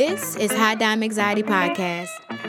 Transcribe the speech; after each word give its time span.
This 0.00 0.34
is 0.36 0.50
High 0.50 0.76
Dime 0.76 1.02
Anxiety 1.02 1.42
Podcast. 1.42 2.08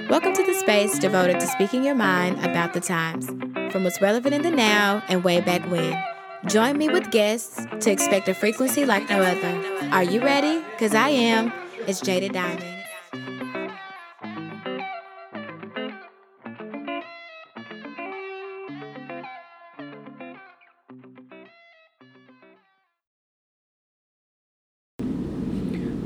Welcome 0.09 0.32
to 0.35 0.42
the 0.42 0.53
space 0.53 0.98
devoted 0.98 1.42
to 1.42 1.48
speaking 1.48 1.83
your 1.83 1.95
mind 1.95 2.40
about 2.45 2.72
the 2.72 2.79
times, 2.79 3.27
from 3.74 3.83
what's 3.83 4.01
relevant 4.01 4.33
in 4.33 4.42
the 4.42 4.50
now 4.50 5.04
and 5.09 5.22
way 5.22 5.42
back 5.42 5.61
when. 5.69 6.01
Join 6.45 6.77
me 6.77 6.87
with 6.87 7.11
guests 7.11 7.66
to 7.82 7.92
expect 7.92 8.29
a 8.29 8.33
frequency 8.33 8.86
like 8.86 9.09
no 9.09 9.21
other. 9.21 9.89
Are 9.91 10.01
you 10.01 10.21
ready? 10.21 10.64
Because 10.71 10.95
I 10.95 11.09
am. 11.09 11.51
It's 11.87 12.00
Jada 12.00 12.32
Diamond. 12.32 12.70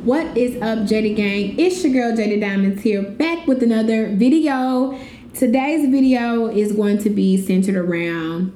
What 0.06 0.38
is 0.38 0.62
up, 0.62 0.86
Jaded 0.86 1.16
Gang? 1.16 1.60
It's 1.60 1.84
your 1.84 1.92
girl 1.92 2.16
Jaded 2.16 2.40
Diamonds 2.40 2.84
here, 2.84 3.02
back 3.02 3.48
with 3.48 3.64
another 3.64 4.16
video. 4.16 5.00
Today's 5.34 5.90
video 5.90 6.46
is 6.46 6.74
going 6.74 7.00
to 7.00 7.10
be 7.10 7.44
centered 7.44 7.76
around 7.76 8.54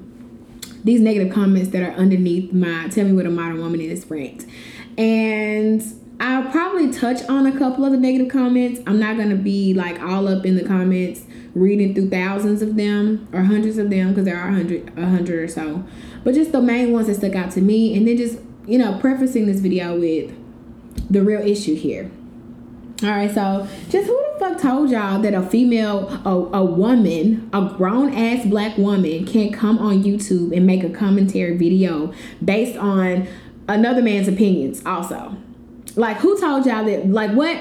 these 0.84 1.02
negative 1.02 1.34
comments 1.34 1.72
that 1.72 1.82
are 1.82 1.94
underneath 1.94 2.54
my 2.54 2.88
Tell 2.90 3.06
Me 3.06 3.14
What 3.14 3.26
a 3.26 3.32
Modern 3.32 3.58
Woman 3.62 3.82
Is 3.82 4.08
rant. 4.12 4.46
And 4.96 5.82
I'll 6.20 6.52
probably 6.52 6.94
touch 6.94 7.28
on 7.28 7.48
a 7.48 7.58
couple 7.58 7.84
of 7.84 7.94
the 7.94 7.98
negative 7.98 8.32
comments. 8.32 8.82
I'm 8.86 9.00
not 9.00 9.18
going 9.18 9.32
to 9.32 9.36
be 9.36 9.74
like 9.74 10.00
all 10.04 10.28
up 10.28 10.46
in 10.46 10.56
the 10.56 10.64
comments 10.64 11.24
reading 11.56 11.96
through 11.96 12.12
thousands 12.12 12.62
of 12.62 12.76
them 12.76 13.28
or 13.34 13.42
hundreds 13.42 13.80
of 13.80 13.90
them 13.90 14.10
because 14.10 14.26
there 14.26 14.38
are 14.38 14.50
a 14.50 14.54
hundred, 14.54 14.96
a 14.96 15.10
hundred 15.10 15.40
or 15.40 15.48
so. 15.48 15.84
But 16.24 16.36
just 16.36 16.52
the 16.52 16.62
main 16.62 16.94
ones 16.94 17.08
that 17.08 17.16
stuck 17.16 17.34
out 17.34 17.50
to 17.54 17.62
me, 17.62 17.98
and 17.98 18.08
then 18.08 18.18
just 18.18 18.38
you 18.68 18.78
know 18.78 19.00
prefacing 19.00 19.48
this 19.48 19.62
video 19.62 20.00
with 20.00 20.32
the 21.10 21.24
real 21.24 21.42
issue 21.42 21.76
here. 21.76 22.12
All 23.02 23.10
right, 23.10 23.34
so 23.34 23.66
just 23.90 24.08
who 24.08 24.26
the 24.34 24.40
fuck 24.40 24.62
told 24.62 24.90
y'all 24.90 25.22
that 25.22 25.34
a 25.34 25.42
female, 25.42 26.10
a, 26.26 26.58
a 26.58 26.66
woman, 26.66 27.50
a 27.54 27.74
grown 27.78 28.14
ass 28.14 28.46
black 28.46 28.78
woman 28.78 29.26
can't 29.26 29.54
come 29.54 29.78
on 29.78 30.04
YouTube 30.04 30.56
and 30.56 30.68
make 30.68 30.84
a 30.84 30.90
commentary 30.90 31.56
video 31.56 32.14
based 32.44 32.78
on 32.78 33.26
another 33.70 34.02
man's 34.02 34.28
opinions, 34.28 34.82
also? 34.86 35.38
Like, 35.96 36.18
who 36.18 36.38
told 36.40 36.66
y'all 36.66 36.84
that? 36.84 37.10
Like, 37.10 37.32
what? 37.32 37.58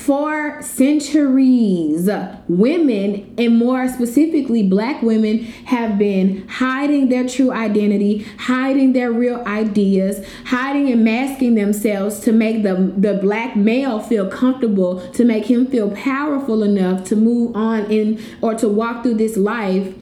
For 0.00 0.62
centuries, 0.62 2.08
women, 2.48 3.34
and 3.36 3.58
more 3.58 3.86
specifically, 3.86 4.62
black 4.62 5.02
women, 5.02 5.40
have 5.66 5.98
been 5.98 6.48
hiding 6.48 7.10
their 7.10 7.28
true 7.28 7.52
identity, 7.52 8.26
hiding 8.38 8.94
their 8.94 9.12
real 9.12 9.42
ideas, 9.46 10.26
hiding 10.46 10.90
and 10.90 11.04
masking 11.04 11.54
themselves 11.54 12.18
to 12.20 12.32
make 12.32 12.62
the, 12.62 12.94
the 12.96 13.14
black 13.14 13.56
male 13.56 14.00
feel 14.00 14.26
comfortable, 14.26 15.06
to 15.10 15.22
make 15.22 15.50
him 15.50 15.66
feel 15.66 15.90
powerful 15.90 16.62
enough 16.62 17.04
to 17.04 17.14
move 17.14 17.54
on 17.54 17.84
in 17.90 18.18
or 18.40 18.54
to 18.54 18.68
walk 18.70 19.02
through 19.02 19.14
this 19.14 19.36
life 19.36 19.94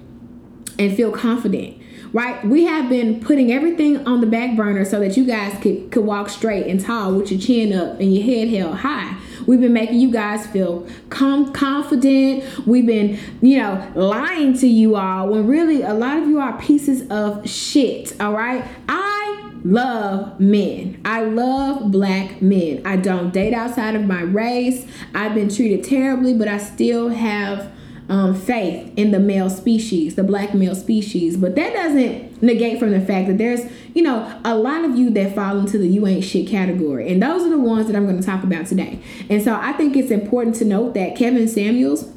and 0.78 0.96
feel 0.96 1.10
confident 1.10 1.74
right? 2.10 2.42
We 2.42 2.64
have 2.64 2.88
been 2.88 3.20
putting 3.20 3.52
everything 3.52 4.06
on 4.06 4.22
the 4.22 4.26
back 4.26 4.56
burner 4.56 4.86
so 4.86 4.98
that 5.00 5.18
you 5.18 5.26
guys 5.26 5.60
could, 5.60 5.90
could 5.90 6.06
walk 6.06 6.30
straight 6.30 6.66
and 6.66 6.80
tall 6.80 7.12
with 7.12 7.30
your 7.30 7.38
chin 7.38 7.70
up 7.74 8.00
and 8.00 8.14
your 8.14 8.24
head 8.24 8.48
held 8.48 8.76
high. 8.76 9.14
We've 9.48 9.60
been 9.60 9.72
making 9.72 9.98
you 9.98 10.10
guys 10.10 10.46
feel 10.46 10.86
com- 11.08 11.54
confident. 11.54 12.44
We've 12.66 12.84
been, 12.84 13.18
you 13.40 13.56
know, 13.56 13.90
lying 13.94 14.52
to 14.58 14.68
you 14.68 14.96
all 14.96 15.28
when 15.28 15.46
really 15.46 15.80
a 15.80 15.94
lot 15.94 16.18
of 16.18 16.28
you 16.28 16.38
are 16.38 16.58
pieces 16.60 17.08
of 17.08 17.48
shit, 17.48 18.12
all 18.20 18.34
right? 18.34 18.62
I 18.90 19.50
love 19.64 20.38
men. 20.38 21.00
I 21.02 21.22
love 21.22 21.90
black 21.90 22.42
men. 22.42 22.82
I 22.84 22.96
don't 22.96 23.32
date 23.32 23.54
outside 23.54 23.96
of 23.96 24.04
my 24.04 24.20
race. 24.20 24.86
I've 25.14 25.34
been 25.34 25.48
treated 25.48 25.82
terribly, 25.82 26.34
but 26.34 26.46
I 26.46 26.58
still 26.58 27.08
have 27.08 27.72
um, 28.08 28.34
faith 28.34 28.92
in 28.96 29.10
the 29.10 29.18
male 29.18 29.50
species, 29.50 30.14
the 30.14 30.24
black 30.24 30.54
male 30.54 30.74
species. 30.74 31.36
But 31.36 31.54
that 31.56 31.74
doesn't 31.74 32.42
negate 32.42 32.78
from 32.78 32.90
the 32.90 33.00
fact 33.00 33.28
that 33.28 33.38
there's, 33.38 33.60
you 33.94 34.02
know, 34.02 34.40
a 34.44 34.56
lot 34.56 34.84
of 34.84 34.96
you 34.96 35.10
that 35.10 35.34
fall 35.34 35.58
into 35.58 35.78
the 35.78 35.86
you 35.86 36.06
ain't 36.06 36.24
shit 36.24 36.48
category. 36.48 37.10
And 37.12 37.22
those 37.22 37.42
are 37.42 37.50
the 37.50 37.58
ones 37.58 37.86
that 37.86 37.96
I'm 37.96 38.06
going 38.06 38.18
to 38.18 38.26
talk 38.26 38.42
about 38.42 38.66
today. 38.66 39.00
And 39.28 39.42
so 39.42 39.54
I 39.54 39.72
think 39.72 39.96
it's 39.96 40.10
important 40.10 40.56
to 40.56 40.64
note 40.64 40.94
that 40.94 41.16
Kevin 41.16 41.48
Samuels 41.48 42.10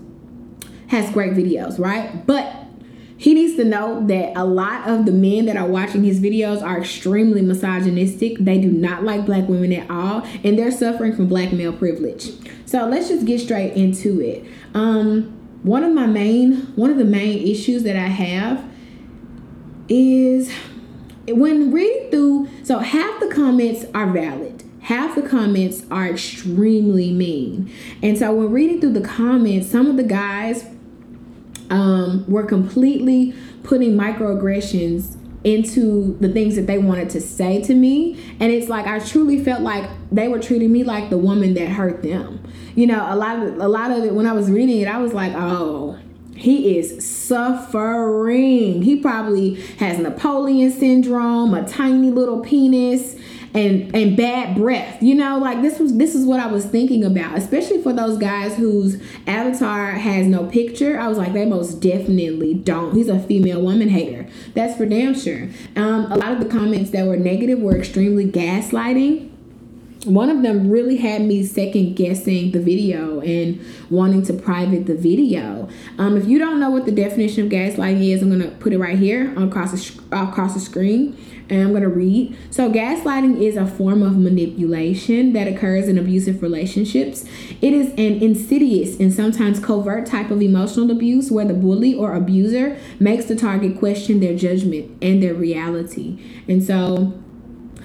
has 0.88 1.12
great 1.12 1.34
videos, 1.34 1.80
right? 1.80 2.25
But 2.25 2.56
he 3.18 3.34
needs 3.35 3.56
to 3.57 3.63
know 3.63 4.06
that 4.07 4.35
a 4.35 4.44
lot 4.44 4.90
of 4.90 5.06
the 5.06 5.12
men 5.12 5.46
that 5.46 5.56
are 5.56 5.68
watching 5.68 6.03
his 6.03 6.19
videos 6.19 6.63
are 6.63 6.80
extremely 6.80 7.41
misogynistic. 7.41 8.38
They 8.40 8.59
do 8.59 8.72
not 8.72 9.03
like 9.03 9.28
black 9.28 9.47
women 9.47 9.74
at 9.74 9.90
all, 9.91 10.25
and 10.44 10.57
they're 10.57 10.72
suffering 10.72 11.16
from 11.16 11.28
black 11.28 11.53
male 11.53 11.72
privilege. 11.72 12.31
So 12.66 12.88
let's 12.88 13.09
just 13.09 13.25
get 13.25 13.40
straight 13.40 13.74
into 13.74 14.19
it. 14.22 14.44
Um, 14.74 15.41
one 15.63 15.83
of 15.83 15.94
my 15.94 16.07
main 16.07 16.55
one 16.75 16.89
of 16.89 16.97
the 16.97 17.05
main 17.05 17.45
issues 17.47 17.83
that 17.83 17.95
I 17.95 18.07
have 18.07 18.63
is 19.88 20.51
when 21.27 21.72
reading 21.72 22.09
through 22.09 22.49
so 22.63 22.79
half 22.79 23.19
the 23.19 23.27
comments 23.27 23.85
are 23.94 24.07
valid. 24.07 24.63
Half 24.81 25.16
the 25.16 25.21
comments 25.21 25.83
are 25.91 26.07
extremely 26.07 27.11
mean. 27.11 27.71
And 28.01 28.17
so 28.17 28.33
when 28.33 28.51
reading 28.51 28.81
through 28.81 28.94
the 28.94 29.01
comments 29.01 29.69
some 29.69 29.88
of 29.88 29.97
the 29.97 30.03
guys 30.03 30.66
um, 31.69 32.25
were 32.27 32.44
completely 32.44 33.35
putting 33.63 33.94
microaggressions 33.94 35.17
into 35.44 36.18
the 36.19 36.29
things 36.29 36.56
that 36.56 36.68
they 36.68 36.78
wanted 36.78 37.09
to 37.12 37.22
say 37.22 37.62
to 37.63 37.74
me. 37.74 38.24
And 38.40 38.52
it's 38.52 38.69
like 38.69 38.85
i 38.85 39.00
truly 39.00 39.44
felt 39.44 39.62
like 39.62 39.90
they 40.12 40.28
were 40.28 40.40
treating 40.40 40.72
me 40.72 40.84
like 40.84 41.09
the 41.09 41.18
woman 41.18 41.53
that 41.56 41.69
hurt 41.69 42.03
them. 42.03 42.44
You 42.75 42.88
know 42.88 43.06
a 43.09 43.16
lot 43.16 43.41
of 43.41 43.57
a 43.57 43.68
lot 43.68 43.91
of 43.91 44.03
it 44.03 44.13
when 44.13 44.25
i 44.25 44.34
was 44.34 44.50
reading 44.50 44.80
it 44.80 44.88
i 44.88 44.97
was 44.97 45.13
like 45.13 45.34
oh 45.35 46.00
he 46.41 46.80
is 46.80 47.07
suffering. 47.07 48.81
He 48.81 48.96
probably 48.96 49.62
has 49.78 50.00
napoleon 50.00 50.72
syndrome 50.72 51.53
a 51.53 51.68
tiny 51.68 52.09
little 52.09 52.40
penis 52.40 53.16
and 53.53 53.94
and 53.95 54.16
bad 54.16 54.56
breath. 54.56 55.01
You 55.01 55.16
know 55.16 55.38
like 55.38 55.62
this 55.62 55.79
was 55.79 55.97
this 55.97 56.16
is 56.16 56.25
what 56.25 56.39
i 56.39 56.47
was 56.47 56.66
thinking 56.66 57.03
about 57.03 57.38
especially 57.38 57.81
for 57.81 57.94
those 57.94 58.17
guys 58.17 58.56
whose 58.56 59.01
avatar 59.28 59.91
has 59.91 60.28
no 60.28 60.45
picture. 60.45 61.00
I 61.00 61.07
was 61.07 61.17
like 61.17 61.34
they 61.34 61.45
most 61.45 61.79
definitely 61.79 62.53
don't. 62.53 62.94
He's 62.95 63.09
a 63.09 63.19
female 63.19 63.62
woman 63.62 63.89
hater. 63.89 64.28
That's 64.53 64.78
for 64.78 64.85
damn 64.85 65.16
sure. 65.16 65.50
Um, 65.75 66.12
a 66.12 66.16
lot 66.16 66.31
of 66.31 66.39
the 66.39 66.45
comments 66.45 66.91
that 66.91 67.06
were 67.07 67.17
negative 67.17 67.59
were 67.59 67.78
extremely 67.78 68.25
gaslighting 68.25 69.31
one 70.06 70.29
of 70.29 70.41
them 70.41 70.69
really 70.69 70.97
had 70.97 71.22
me 71.22 71.44
second 71.44 71.95
guessing 71.95 72.51
the 72.51 72.59
video 72.59 73.19
and 73.22 73.63
wanting 73.89 74.23
to 74.23 74.34
private 74.34 74.88
the 74.88 74.95
video. 74.95 75.69
Um, 76.00 76.17
if 76.17 76.28
you 76.28 76.39
don't 76.39 76.59
know 76.59 76.72
what 76.72 76.85
the 76.85 76.91
definition 76.91 77.45
of 77.45 77.51
gaslighting 77.51 78.09
is, 78.09 78.23
I'm 78.23 78.29
gonna 78.31 78.50
put 78.59 78.73
it 78.73 78.79
right 78.79 78.97
here 78.97 79.31
across 79.38 79.72
the 79.72 80.01
across 80.12 80.56
the 80.56 80.59
screen 80.59 81.16
and 81.50 81.62
I'm 81.62 81.73
to 81.81 81.89
read. 81.89 82.35
So, 82.50 82.72
gaslighting 82.72 83.41
is 83.41 83.57
a 83.57 83.67
form 83.67 84.01
of 84.01 84.17
manipulation 84.17 85.34
that 85.34 85.47
occurs 85.47 85.89
in 85.89 85.97
abusive 85.97 86.41
relationships. 86.41 87.25
It 87.62 87.73
is 87.73 87.89
an 87.91 88.23
insidious 88.23 88.97
and 89.00 89.13
sometimes 89.13 89.59
covert 89.59 90.06
type 90.06 90.31
of 90.31 90.41
emotional 90.41 90.89
abuse 90.89 91.29
where 91.29 91.45
the 91.45 91.53
bully 91.53 91.94
or 91.94 92.16
abuser 92.16 92.78
makes 93.00 93.25
the 93.25 93.35
target 93.35 93.78
question 93.78 94.22
their 94.22 94.35
judgment 94.35 94.97
and 95.01 95.22
their 95.22 95.33
reality. 95.33 96.18
And 96.47 96.63
so, 96.63 97.22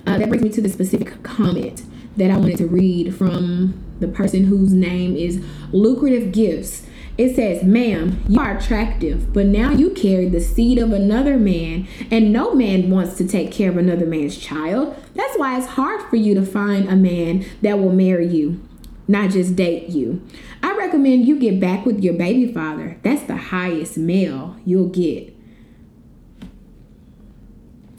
uh, 0.06 0.16
that 0.18 0.28
brings 0.28 0.44
me 0.44 0.50
to 0.50 0.62
the 0.62 0.68
specific 0.68 1.22
comment 1.24 1.82
that 2.16 2.30
I 2.30 2.36
wanted 2.36 2.58
to 2.58 2.66
read 2.66 3.14
from 3.14 3.82
the 4.00 4.08
person 4.08 4.44
whose 4.44 4.72
name 4.72 5.16
is 5.16 5.42
Lucrative 5.72 6.32
Gifts. 6.32 6.86
It 7.18 7.34
says, 7.34 7.62
Ma'am, 7.62 8.22
you 8.28 8.38
are 8.38 8.58
attractive, 8.58 9.32
but 9.32 9.46
now 9.46 9.70
you 9.70 9.90
carry 9.90 10.28
the 10.28 10.40
seed 10.40 10.78
of 10.78 10.92
another 10.92 11.38
man, 11.38 11.88
and 12.10 12.30
no 12.30 12.54
man 12.54 12.90
wants 12.90 13.16
to 13.16 13.26
take 13.26 13.50
care 13.50 13.70
of 13.70 13.78
another 13.78 14.04
man's 14.04 14.36
child. 14.36 14.94
That's 15.14 15.38
why 15.38 15.56
it's 15.56 15.66
hard 15.66 16.02
for 16.10 16.16
you 16.16 16.34
to 16.34 16.44
find 16.44 16.88
a 16.88 16.96
man 16.96 17.46
that 17.62 17.78
will 17.78 17.92
marry 17.92 18.26
you, 18.26 18.60
not 19.08 19.30
just 19.30 19.56
date 19.56 19.88
you. 19.88 20.22
I 20.62 20.76
recommend 20.76 21.26
you 21.26 21.38
get 21.38 21.58
back 21.58 21.86
with 21.86 22.02
your 22.02 22.14
baby 22.14 22.52
father. 22.52 22.98
That's 23.02 23.22
the 23.22 23.36
highest 23.36 23.96
male 23.96 24.56
you'll 24.66 24.88
get. 24.88 25.35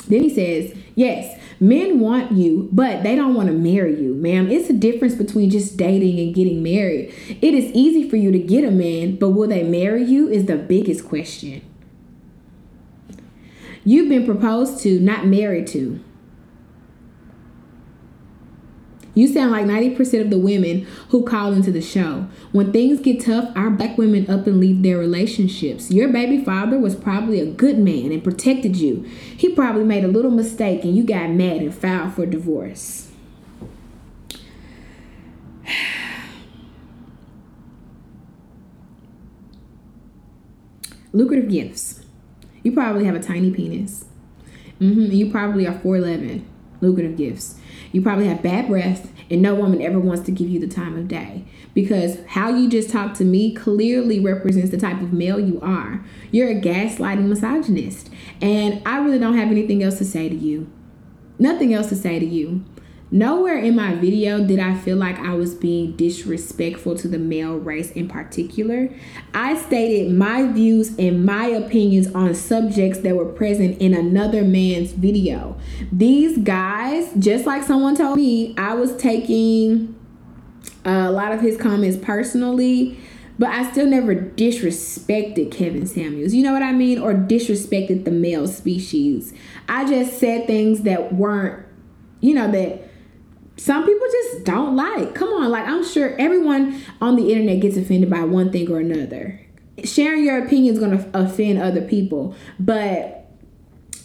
Then 0.07 0.24
he 0.24 0.30
says, 0.30 0.75
Yes, 0.95 1.39
men 1.59 2.00
want 2.00 2.31
you, 2.31 2.69
but 2.71 3.04
they 3.04 3.15
don't 3.15 3.36
want 3.36 3.48
to 3.48 3.54
marry 3.54 4.01
you, 4.01 4.13
ma'am. 4.15 4.50
It's 4.50 4.69
a 4.69 4.74
difference 4.74 5.15
between 5.15 5.50
just 5.50 5.77
dating 5.77 6.19
and 6.19 6.33
getting 6.33 6.63
married. 6.63 7.13
It 7.42 7.54
is 7.54 7.71
easy 7.74 8.09
for 8.09 8.15
you 8.15 8.31
to 8.31 8.39
get 8.39 8.63
a 8.63 8.71
man, 8.71 9.18
but 9.18 9.30
will 9.30 9.48
they 9.48 9.63
marry 9.63 10.04
you 10.04 10.27
is 10.27 10.45
the 10.45 10.57
biggest 10.57 11.07
question. 11.07 11.62
You've 13.83 14.09
been 14.09 14.25
proposed 14.25 14.81
to, 14.83 15.00
not 15.00 15.27
married 15.27 15.68
to. 15.68 16.04
You 19.18 19.28
sound 19.28 19.50
like 19.50 19.66
90% 19.66 20.22
of 20.22 20.30
the 20.30 20.38
women 20.38 20.86
who 21.10 21.24
call 21.24 21.52
into 21.52 21.72
the 21.72 21.81
show. 21.81 22.28
When 22.52 22.72
things 22.72 23.00
get 23.00 23.25
tough, 23.25 23.52
our 23.56 23.72
black 23.72 23.98
women 23.98 24.30
up 24.30 24.46
and 24.46 24.60
leave 24.60 24.84
their 24.84 25.00
relationships. 25.00 25.90
Your 25.90 26.10
baby 26.10 26.46
father 26.46 26.78
was 26.78 26.96
probably 26.96 27.40
a 27.40 27.48
good 27.48 27.80
man 27.80 28.12
and 28.12 28.24
protected 28.24 28.75
you. 28.75 29.10
He 29.36 29.50
probably 29.50 29.86
made 29.86 30.04
a 30.04 30.08
little 30.08 30.30
mistake 30.30 30.84
and 30.84 30.96
you 30.96 31.04
got 31.04 31.31
mad 31.31 31.64
and 31.64 31.74
filed 31.74 32.14
for 32.14 32.28
divorce. 32.28 33.10
Lucrative 41.12 41.50
gifts. 41.50 42.06
You 42.62 42.72
probably 42.72 43.06
have 43.06 43.16
a 43.16 43.19
tiny 43.19 43.50
penis. 43.50 44.06
Mm-hmm. 44.80 45.12
You 45.12 45.31
probably 45.31 45.66
are 45.66 45.74
4'11. 45.74 46.44
Lucrative 46.81 47.18
gifts. 47.18 47.56
You 47.92 48.01
probably 48.01 48.28
have 48.28 48.42
bad 48.42 48.68
breath, 48.68 49.12
and 49.30 49.42
no 49.42 49.56
woman 49.56 49.81
ever 49.81 50.00
wants 50.00 50.24
to 50.24 50.31
give 50.31 50.50
you 50.50 50.60
the 50.60 50.68
time 50.68 50.98
of 50.98 51.07
day 51.07 51.44
because 51.74 52.19
how 52.28 52.50
you 52.50 52.69
just 52.69 52.89
talk 52.89 53.13
to 53.16 53.24
me 53.24 53.54
clearly 53.54 54.19
represents 54.19 54.72
the 54.72 54.78
type 54.78 55.01
of 55.01 55.13
male 55.13 55.39
you 55.39 55.60
are. 55.62 56.04
You're 56.31 56.50
a 56.50 56.62
gaslighting 56.62 57.28
misogynist, 57.28 58.10
and 58.42 58.81
I 58.86 58.98
really 59.00 59.19
don't 59.19 59.38
have 59.38 59.50
anything 59.50 59.84
else 59.84 59.98
to 60.00 60.06
say 60.06 60.30
to 60.30 60.36
you. 60.36 60.72
Nothing 61.39 61.74
else 61.74 61.89
to 61.89 61.95
say 61.95 62.19
to 62.19 62.25
you. 62.25 62.63
Nowhere 63.09 63.57
in 63.57 63.75
my 63.75 63.95
video 63.95 64.44
did 64.45 64.59
I 64.59 64.75
feel 64.75 64.98
like 64.98 65.18
I 65.18 65.33
was 65.33 65.56
being 65.56 65.95
disrespectful 65.95 66.98
to 66.98 67.07
the 67.07 67.18
male 67.18 67.56
race 67.56 67.89
in 67.92 68.09
particular. 68.09 68.89
I 69.33 69.57
stated 69.57 70.13
my 70.13 70.51
views 70.51 70.98
and 71.00 71.25
my 71.25 71.45
opinions 71.45 72.13
on 72.13 72.36
subjects 72.36 73.00
that 73.00 73.15
were 73.15 73.25
present 73.25 73.81
in 73.81 73.94
another 73.94 74.44
man's 74.44 74.92
video. 74.92 75.57
These 75.89 76.39
guys, 76.39 77.13
just 77.18 77.45
like 77.45 77.63
someone 77.63 77.95
told 77.95 78.18
me, 78.18 78.54
I 78.57 78.74
was 78.74 78.95
taking 78.98 79.95
a 80.83 81.09
lot 81.09 81.31
of 81.31 81.39
his 81.39 81.57
comments 81.57 81.98
personally 81.98 83.00
but 83.39 83.50
I 83.50 83.69
still 83.71 83.86
never 83.86 84.15
disrespected 84.15 85.51
Kevin 85.51 85.86
Samuels. 85.86 86.33
You 86.33 86.44
know 86.44 86.54
what 86.54 86.63
I 86.63 86.71
mean? 86.71 87.00
Or 87.00 87.13
disrespected 87.13 88.04
the 88.04 88.12
male 88.12 88.48
species. 88.48 89.33
I 89.69 89.88
just 89.88 90.18
said 90.18 90.48
things 90.48 90.81
that 90.81 91.13
weren't, 91.13 91.63
you 92.19 92.33
know, 92.33 92.50
that 92.51 92.87
some 93.57 93.86
people 93.86 94.07
just 94.12 94.44
don't 94.44 94.75
like. 94.75 95.15
Come 95.15 95.30
on, 95.30 95.50
like 95.50 95.68
I'm 95.68 95.83
sure 95.83 96.15
everyone 96.19 96.81
on 97.01 97.15
the 97.15 97.31
internet 97.31 97.59
gets 97.59 97.75
offended 97.75 98.09
by 98.09 98.24
one 98.24 98.51
thing 98.51 98.71
or 98.71 98.80
another. 98.80 99.42
Sharing 99.83 100.24
your 100.24 100.44
opinion 100.44 100.74
is 100.74 100.80
going 100.80 100.98
to 100.98 101.19
offend 101.19 101.59
other 101.59 101.81
people, 101.81 102.36
but 102.59 103.18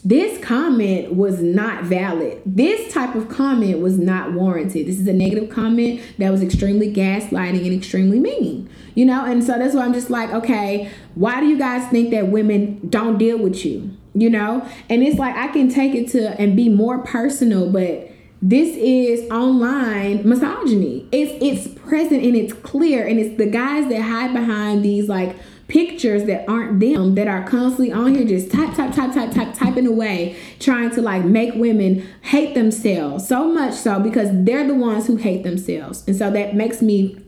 this 0.05 0.43
comment 0.43 1.15
was 1.15 1.41
not 1.41 1.85
valid. 1.85 2.43
This 2.45 2.93
type 2.93 3.15
of 3.15 3.29
comment 3.29 3.79
was 3.79 3.99
not 3.99 4.33
warranted. 4.33 4.87
This 4.87 4.99
is 4.99 5.07
a 5.07 5.13
negative 5.13 5.49
comment 5.49 6.01
that 6.19 6.31
was 6.31 6.43
extremely 6.43 6.93
gaslighting 6.93 7.65
and 7.65 7.73
extremely 7.73 8.19
mean. 8.19 8.69
You 8.95 9.07
know, 9.07 9.25
and 9.25 9.45
so 9.45 9.59
that's 9.59 9.75
why 9.75 9.85
I'm 9.85 9.93
just 9.93 10.11
like, 10.11 10.31
okay, 10.31 10.91
why 11.15 11.41
do 11.41 11.47
you 11.47 11.57
guys 11.57 11.89
think 11.91 12.11
that 12.11 12.29
women 12.29 12.89
don't 12.89 13.17
deal 13.17 13.39
with 13.39 13.65
you? 13.65 13.97
You 14.15 14.29
know? 14.29 14.69
And 14.91 15.03
it's 15.03 15.19
like 15.19 15.37
I 15.37 15.49
can 15.49 15.69
take 15.69 15.95
it 15.95 16.09
to 16.11 16.39
and 16.41 16.57
be 16.57 16.69
more 16.69 16.99
personal, 16.99 17.71
but 17.71 18.12
this 18.43 18.77
is 18.77 19.31
online 19.31 20.29
misogyny. 20.29 21.07
It's 21.13 21.33
it's 21.41 21.79
present 21.79 22.25
and 22.25 22.35
it's 22.35 22.53
clear 22.53 23.07
and 23.07 23.21
it's 23.21 23.39
the 23.39 23.47
guys 23.47 23.89
that 23.89 24.03
hide 24.03 24.35
behind 24.35 24.85
these 24.85 25.09
like 25.09 25.37
pictures 25.69 26.25
that 26.25 26.47
aren't 26.51 26.81
them 26.81 27.15
that 27.15 27.29
are 27.29 27.47
constantly 27.47 27.93
on 27.93 28.15
here 28.15 28.27
just 28.27 28.51
type 28.51 28.75
type 28.75 28.93
type 28.93 29.15
type 29.15 29.33
type 29.33 29.55
typing 29.55 29.87
away 29.87 30.37
trying 30.59 30.91
to 30.91 31.01
like 31.01 31.25
make 31.25 31.55
women 31.55 32.07
hate 32.21 32.55
themselves 32.55 33.27
so 33.27 33.51
much 33.51 33.73
so 33.73 33.99
because 33.99 34.29
they're 34.45 34.67
the 34.67 34.75
ones 34.75 35.07
who 35.07 35.17
hate 35.17 35.45
themselves 35.45 36.05
and 36.07 36.15
so 36.15 36.31
that 36.31 36.55
makes 36.55 36.83
me 36.83 37.19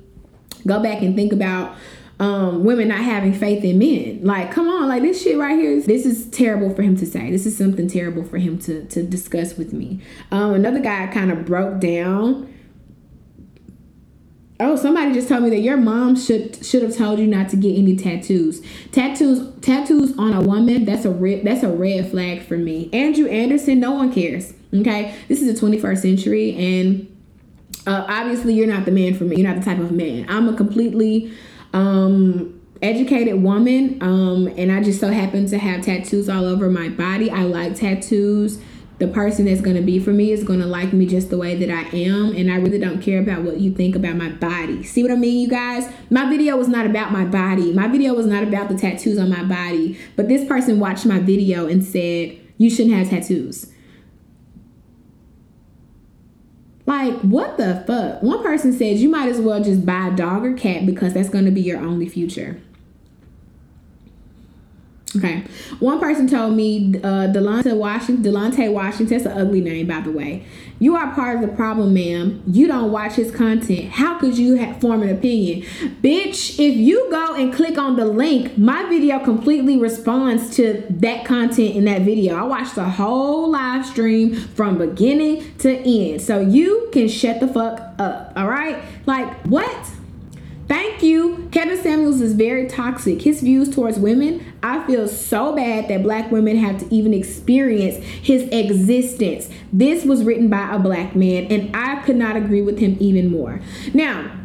go 0.66 0.82
back 0.82 1.00
and 1.00 1.16
think 1.16 1.32
about 1.32 1.74
um, 2.24 2.64
women 2.64 2.88
not 2.88 3.00
having 3.00 3.34
faith 3.34 3.62
in 3.64 3.78
men. 3.78 4.20
Like, 4.22 4.50
come 4.50 4.66
on, 4.66 4.88
like 4.88 5.02
this 5.02 5.22
shit 5.22 5.36
right 5.36 5.58
here. 5.58 5.78
This 5.82 6.06
is 6.06 6.24
terrible 6.30 6.74
for 6.74 6.80
him 6.80 6.96
to 6.96 7.04
say. 7.04 7.30
This 7.30 7.44
is 7.44 7.54
something 7.56 7.86
terrible 7.86 8.24
for 8.24 8.38
him 8.38 8.58
to 8.60 8.86
to 8.86 9.02
discuss 9.02 9.58
with 9.58 9.74
me. 9.74 10.00
Um, 10.30 10.54
another 10.54 10.80
guy 10.80 11.06
kind 11.08 11.30
of 11.30 11.44
broke 11.44 11.80
down. 11.80 12.50
Oh, 14.58 14.76
somebody 14.76 15.12
just 15.12 15.28
told 15.28 15.42
me 15.42 15.50
that 15.50 15.60
your 15.60 15.76
mom 15.76 16.16
should 16.16 16.64
should 16.64 16.82
have 16.82 16.96
told 16.96 17.18
you 17.18 17.26
not 17.26 17.50
to 17.50 17.56
get 17.56 17.76
any 17.76 17.94
tattoos. 17.94 18.62
Tattoos 18.90 19.52
tattoos 19.60 20.16
on 20.16 20.32
a 20.32 20.40
woman, 20.40 20.86
that's 20.86 21.04
a 21.04 21.10
red 21.10 21.44
that's 21.44 21.62
a 21.62 21.68
red 21.68 22.10
flag 22.10 22.40
for 22.40 22.56
me. 22.56 22.88
Andrew 22.94 23.26
Anderson, 23.26 23.80
no 23.80 23.90
one 23.90 24.10
cares. 24.10 24.54
Okay? 24.72 25.14
This 25.28 25.42
is 25.42 25.60
the 25.60 25.66
21st 25.66 25.98
century 25.98 26.56
and 26.56 27.10
uh, 27.86 28.06
obviously 28.08 28.54
you're 28.54 28.66
not 28.66 28.86
the 28.86 28.90
man 28.90 29.12
for 29.12 29.24
me. 29.24 29.36
You're 29.36 29.46
not 29.46 29.62
the 29.62 29.64
type 29.64 29.78
of 29.78 29.92
man. 29.92 30.24
I'm 30.30 30.48
a 30.48 30.56
completely 30.56 31.30
um, 31.74 32.60
educated 32.80 33.42
woman, 33.42 33.98
um, 34.00 34.46
and 34.56 34.72
I 34.72 34.82
just 34.82 35.00
so 35.00 35.10
happen 35.10 35.46
to 35.46 35.58
have 35.58 35.84
tattoos 35.84 36.28
all 36.28 36.44
over 36.44 36.70
my 36.70 36.88
body. 36.88 37.30
I 37.30 37.42
like 37.42 37.74
tattoos. 37.74 38.58
The 38.98 39.08
person 39.08 39.46
that's 39.46 39.60
going 39.60 39.74
to 39.74 39.82
be 39.82 39.98
for 39.98 40.10
me 40.12 40.30
is 40.30 40.44
going 40.44 40.60
to 40.60 40.66
like 40.66 40.92
me 40.92 41.04
just 41.04 41.28
the 41.28 41.36
way 41.36 41.56
that 41.56 41.68
I 41.68 41.82
am, 41.96 42.34
and 42.36 42.50
I 42.50 42.56
really 42.56 42.78
don't 42.78 43.02
care 43.02 43.20
about 43.20 43.42
what 43.42 43.58
you 43.58 43.74
think 43.74 43.96
about 43.96 44.14
my 44.14 44.28
body. 44.28 44.84
See 44.84 45.02
what 45.02 45.10
I 45.10 45.16
mean, 45.16 45.40
you 45.40 45.48
guys? 45.48 45.92
My 46.10 46.30
video 46.30 46.56
was 46.56 46.68
not 46.68 46.86
about 46.86 47.10
my 47.10 47.24
body. 47.24 47.72
My 47.72 47.88
video 47.88 48.14
was 48.14 48.26
not 48.26 48.44
about 48.44 48.68
the 48.68 48.78
tattoos 48.78 49.18
on 49.18 49.28
my 49.28 49.42
body, 49.42 49.98
but 50.14 50.28
this 50.28 50.46
person 50.46 50.78
watched 50.78 51.04
my 51.04 51.18
video 51.18 51.66
and 51.66 51.84
said, 51.84 52.38
You 52.56 52.70
shouldn't 52.70 52.94
have 52.94 53.10
tattoos. 53.10 53.73
Like, 56.86 57.14
what 57.20 57.56
the 57.56 57.82
fuck? 57.86 58.22
One 58.22 58.42
person 58.42 58.72
says 58.72 59.02
you 59.02 59.08
might 59.08 59.28
as 59.28 59.40
well 59.40 59.62
just 59.62 59.86
buy 59.86 60.08
a 60.08 60.16
dog 60.16 60.44
or 60.44 60.52
cat 60.52 60.84
because 60.84 61.14
that's 61.14 61.30
going 61.30 61.46
to 61.46 61.50
be 61.50 61.62
your 61.62 61.78
only 61.78 62.08
future. 62.08 62.60
Okay. 65.16 65.44
One 65.80 66.00
person 66.00 66.28
told 66.28 66.56
me 66.56 66.96
uh, 66.96 67.28
Delonte 67.32 67.76
Washington. 67.76 68.24
Delonte 68.24 68.72
Washington. 68.72 69.18
That's 69.18 69.26
an 69.26 69.38
ugly 69.40 69.60
name, 69.60 69.86
by 69.86 70.00
the 70.00 70.10
way. 70.10 70.44
You 70.80 70.96
are 70.96 71.14
part 71.14 71.36
of 71.36 71.48
the 71.48 71.54
problem, 71.56 71.94
ma'am. 71.94 72.42
You 72.46 72.66
don't 72.66 72.90
watch 72.90 73.12
his 73.12 73.30
content. 73.30 73.92
How 73.92 74.18
could 74.18 74.36
you 74.36 74.58
ha- 74.58 74.74
form 74.80 75.02
an 75.02 75.10
opinion, 75.10 75.62
bitch? 76.02 76.58
If 76.58 76.76
you 76.76 77.08
go 77.10 77.34
and 77.34 77.54
click 77.54 77.78
on 77.78 77.96
the 77.96 78.04
link, 78.04 78.58
my 78.58 78.84
video 78.88 79.20
completely 79.20 79.78
responds 79.78 80.56
to 80.56 80.84
that 80.90 81.24
content 81.24 81.76
in 81.76 81.84
that 81.84 82.02
video. 82.02 82.34
I 82.34 82.42
watched 82.42 82.74
the 82.74 82.88
whole 82.88 83.50
live 83.50 83.86
stream 83.86 84.34
from 84.34 84.78
beginning 84.78 85.56
to 85.58 85.76
end, 85.76 86.20
so 86.22 86.40
you 86.40 86.88
can 86.92 87.08
shut 87.08 87.38
the 87.40 87.46
fuck 87.46 87.80
up. 87.98 88.32
All 88.36 88.48
right? 88.48 88.82
Like 89.06 89.32
what? 89.46 89.90
Thank 90.74 91.04
you. 91.04 91.48
Kevin 91.52 91.80
Samuels 91.80 92.20
is 92.20 92.32
very 92.32 92.66
toxic. 92.66 93.22
His 93.22 93.42
views 93.42 93.72
towards 93.72 93.96
women, 93.96 94.44
I 94.60 94.84
feel 94.88 95.06
so 95.06 95.54
bad 95.54 95.86
that 95.86 96.02
black 96.02 96.32
women 96.32 96.56
have 96.56 96.80
to 96.80 96.92
even 96.92 97.14
experience 97.14 98.04
his 98.04 98.42
existence. 98.50 99.48
This 99.72 100.04
was 100.04 100.24
written 100.24 100.48
by 100.48 100.74
a 100.74 100.80
black 100.80 101.14
man, 101.14 101.44
and 101.44 101.70
I 101.76 102.02
could 102.02 102.16
not 102.16 102.34
agree 102.34 102.60
with 102.60 102.80
him 102.80 102.96
even 102.98 103.30
more. 103.30 103.60
Now, 103.94 104.36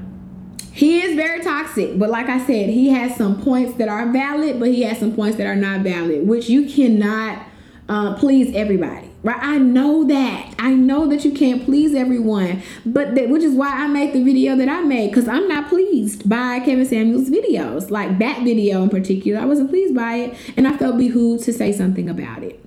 he 0.72 1.02
is 1.02 1.16
very 1.16 1.44
toxic, 1.44 1.98
but 1.98 2.12
like 2.12 2.30
I 2.30 2.38
said, 2.46 2.70
he 2.70 2.90
has 2.90 3.16
some 3.16 3.42
points 3.42 3.74
that 3.80 3.90
are 3.90 4.12
valid, 4.12 4.60
but 4.60 4.70
he 4.70 4.84
has 4.84 5.00
some 5.00 5.16
points 5.16 5.38
that 5.38 5.48
are 5.48 5.56
not 5.56 5.82
valid, 5.82 6.28
which 6.28 6.48
you 6.48 6.70
cannot 6.70 7.44
uh, 7.90 8.14
please 8.20 8.56
everybody 8.56 9.09
right? 9.24 9.38
I 9.42 9.58
know 9.58 10.04
that. 10.06 10.56
I 10.60 10.72
know 10.72 11.08
that 11.08 11.26
you 11.26 11.32
can't 11.32 11.64
please 11.66 11.94
everyone. 11.96 12.62
But 12.86 13.16
that 13.16 13.30
which 13.30 13.44
is 13.44 13.54
why 13.54 13.70
i 13.70 13.88
made 13.88 14.14
the 14.14 14.24
video 14.24 14.56
that 14.56 14.70
i 14.70 14.82
made 14.82 15.10
because 15.10 15.28
i'm 15.28 15.48
not 15.48 15.70
pleased 15.70 16.28
by 16.30 16.60
kevin 16.60 16.86
samuels 16.86 17.30
videos. 17.30 17.90
Like 17.90 18.20
that 18.20 18.44
video 18.44 18.84
in 18.84 18.90
particular 18.90 19.40
i 19.40 19.46
wasn't 19.46 19.70
pleased 19.70 19.96
by 19.96 20.16
it 20.16 20.38
and 20.58 20.68
i 20.68 20.78
felt 20.78 20.98
behooved 20.98 21.44
to 21.46 21.54
say 21.54 21.72
something 21.72 22.10
about 22.10 22.44
it. 22.44 22.64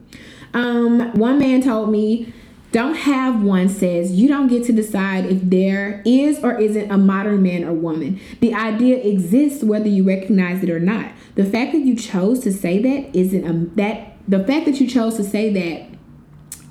Um, 0.55 1.13
one 1.15 1.39
man 1.39 1.63
told 1.63 1.91
me 1.91 2.33
don't 2.73 2.95
have 2.95 3.43
one 3.43 3.69
says 3.69 4.13
you 4.13 4.29
don't 4.29 4.49
get 4.49 4.65
to 4.65 4.73
decide 4.73 5.27
if 5.27 5.41
there 5.43 6.03
is 6.07 6.43
or 6.43 6.59
isn't 6.59 6.91
a 6.91 6.97
modern 6.97 7.43
man 7.43 7.65
or 7.65 7.73
woman. 7.75 8.19
The 8.41 8.55
idea 8.55 8.97
exists 8.97 9.63
whether 9.63 9.89
you 9.89 10.05
recognize 10.05 10.63
it 10.63 10.71
or 10.71 10.81
not. 10.81 11.13
The 11.35 11.45
fact 11.45 11.73
that 11.73 11.81
you 11.81 11.95
chose 11.95 12.41
to 12.41 12.53
say 12.53 12.81
that 12.81 13.15
isn't 13.15 13.47
a, 13.47 13.77
that 13.77 14.17
the 14.27 14.43
fact 14.45 14.65
that 14.67 14.81
you 14.81 14.89
chose 14.89 15.17
to 15.17 15.25
say 15.25 15.53
that 15.53 15.92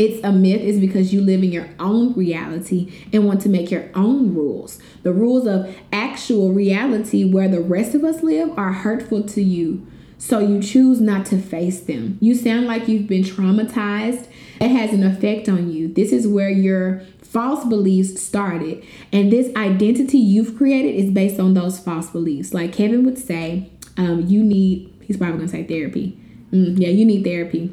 it's 0.02 0.24
a 0.24 0.32
myth 0.32 0.62
is 0.62 0.80
because 0.80 1.14
you 1.14 1.22
live 1.22 1.44
in 1.44 1.52
your 1.52 1.70
own 1.80 2.14
reality 2.14 2.92
and 3.14 3.28
want 3.28 3.40
to 3.42 3.50
make 3.50 3.70
your 3.70 3.88
own 3.94 4.34
rules. 4.34 4.80
The 5.04 5.14
rules 5.14 5.46
of 5.46 5.76
actual 5.94 6.52
reality 6.52 7.24
where 7.24 7.48
the 7.48 7.62
rest 7.62 7.94
of 7.94 8.04
us 8.04 8.24
live 8.24 8.50
are 8.58 8.74
hurtful 8.74 9.22
to 9.26 9.44
you. 9.44 9.86
So 10.18 10.40
you 10.40 10.60
choose 10.60 11.00
not 11.00 11.28
to 11.28 11.40
face 11.40 11.82
them. 11.82 12.18
You 12.20 12.34
sound 12.34 12.66
like 12.66 12.88
you've 12.88 13.08
been 13.08 13.22
traumatized. 13.22 14.26
It 14.60 14.70
has 14.70 14.92
an 14.92 15.04
effect 15.04 15.48
on 15.48 15.72
you. 15.72 15.88
This 15.88 16.12
is 16.12 16.28
where 16.28 16.50
your 16.50 17.04
false 17.22 17.64
beliefs 17.64 18.20
started. 18.20 18.84
And 19.14 19.32
this 19.32 19.56
identity 19.56 20.18
you've 20.18 20.58
created 20.58 20.96
is 20.96 21.12
based 21.12 21.40
on 21.40 21.54
those 21.54 21.78
false 21.78 22.10
beliefs. 22.10 22.56
Like 22.56 22.74
Kevin 22.74 23.06
would 23.06 23.20
say, 23.20 23.70
um, 23.98 24.26
you 24.26 24.44
need, 24.44 24.92
he's 25.04 25.18
probably 25.18 25.38
gonna 25.38 25.48
say 25.48 25.64
therapy. 25.64 26.20
Mm, 26.52 26.80
yeah, 26.80 26.90
you 26.90 27.06
need 27.06 27.24
therapy 27.24 27.72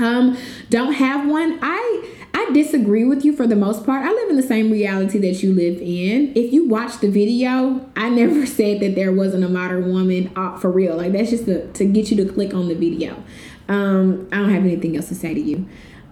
um 0.00 0.36
don't 0.70 0.94
have 0.94 1.28
one. 1.28 1.58
I 1.62 2.18
i 2.34 2.50
disagree 2.52 3.04
with 3.04 3.24
you 3.24 3.34
for 3.34 3.46
the 3.46 3.56
most 3.56 3.84
part. 3.84 4.04
I 4.04 4.10
live 4.10 4.30
in 4.30 4.36
the 4.36 4.42
same 4.42 4.70
reality 4.70 5.18
that 5.18 5.42
you 5.42 5.52
live 5.52 5.80
in. 5.80 6.32
If 6.34 6.52
you 6.52 6.68
watch 6.68 6.98
the 6.98 7.10
video 7.10 7.88
i 7.96 8.08
never 8.08 8.46
said 8.58 8.80
that 8.80 8.94
there 8.94 9.12
wasn't 9.12 9.44
a 9.44 9.48
modern 9.48 9.92
woman 9.92 10.32
uh, 10.36 10.56
for 10.58 10.70
real. 10.70 10.96
Like 10.96 11.12
that's 11.12 11.30
just 11.30 11.46
to, 11.46 11.70
to 11.72 11.84
get 11.84 12.10
you 12.10 12.24
to 12.24 12.32
click 12.32 12.54
on 12.54 12.68
the 12.68 12.74
video. 12.74 13.22
Um 13.68 14.28
i 14.32 14.36
don't 14.36 14.50
have 14.50 14.64
anything 14.64 14.96
else 14.96 15.08
to 15.08 15.14
say 15.14 15.34
to 15.34 15.40
you. 15.40 15.68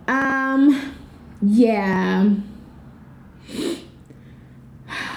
Um 0.08 0.96
yeah 1.42 2.30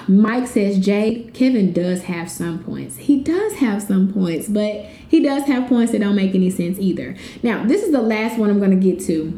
Mike 0.07 0.47
says, 0.47 0.77
Jade, 0.79 1.33
Kevin 1.33 1.73
does 1.73 2.03
have 2.03 2.29
some 2.29 2.63
points. 2.63 2.97
He 2.97 3.21
does 3.21 3.53
have 3.53 3.81
some 3.81 4.13
points, 4.13 4.47
but 4.47 4.85
he 5.07 5.21
does 5.21 5.43
have 5.43 5.67
points 5.67 5.91
that 5.91 5.99
don't 5.99 6.15
make 6.15 6.35
any 6.35 6.49
sense 6.49 6.77
either. 6.79 7.15
Now, 7.41 7.65
this 7.65 7.83
is 7.83 7.91
the 7.91 8.01
last 8.01 8.37
one 8.37 8.49
I'm 8.49 8.59
going 8.59 8.71
to 8.71 8.91
get 8.91 8.99
to. 9.07 9.31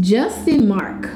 Justin 0.00 0.68
Mark. 0.68 1.10